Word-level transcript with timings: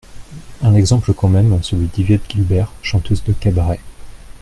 Un 0.63 0.73
exemple 0.73 1.13
quand 1.13 1.27
même, 1.29 1.61
celui 1.61 1.85
d’Yvette 1.87 2.27
Guilbert, 2.27 2.71
chanteuse 2.81 3.23
de 3.23 3.33
cabaret. 3.33 3.79